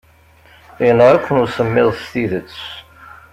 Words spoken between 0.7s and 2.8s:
Yenɣa-ken usemmiḍ s tidet.